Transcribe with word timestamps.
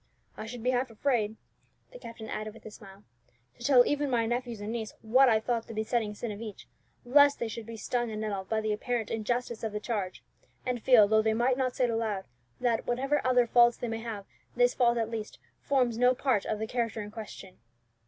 I 0.35 0.47
should 0.47 0.63
be 0.63 0.71
half 0.71 0.89
afraid," 0.89 1.35
the 1.91 1.99
captain 1.99 2.27
added 2.27 2.55
with 2.55 2.65
a 2.65 2.71
smile, 2.71 3.03
"to 3.59 3.63
tell 3.63 3.85
even 3.85 4.09
my 4.09 4.25
nephews 4.25 4.59
and 4.59 4.71
niece 4.71 4.95
what 5.03 5.29
I 5.29 5.39
thought 5.39 5.67
the 5.67 5.75
besetting 5.75 6.15
sin 6.15 6.31
of 6.31 6.41
each, 6.41 6.67
lest 7.05 7.37
they 7.37 7.47
should 7.47 7.67
be 7.67 7.77
'stung 7.77 8.09
and 8.09 8.19
nettled 8.21 8.49
by 8.49 8.61
the 8.61 8.73
apparent 8.73 9.11
injustice 9.11 9.63
of 9.63 9.73
the 9.73 9.79
charge,' 9.79 10.23
and 10.65 10.81
feel, 10.81 11.07
though 11.07 11.21
they 11.21 11.35
might 11.35 11.55
not 11.55 11.75
say 11.75 11.83
it 11.83 11.91
aloud, 11.91 12.25
that 12.59 12.87
'whatever 12.87 13.21
other 13.23 13.45
faults 13.45 13.77
they 13.77 13.87
may 13.87 13.99
have, 13.99 14.25
this 14.55 14.73
fault, 14.73 14.97
at 14.97 15.11
least, 15.11 15.37
forms 15.59 15.99
no 15.99 16.15
part 16.15 16.45
of 16.47 16.57
the 16.57 16.65
character 16.65 17.03
in 17.03 17.11
question.'" 17.11 17.59